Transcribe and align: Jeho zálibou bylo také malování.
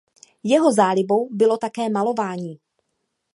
Jeho 0.43 0.71
zálibou 0.73 1.29
bylo 1.31 1.57
také 1.57 1.89
malování. 1.89 2.59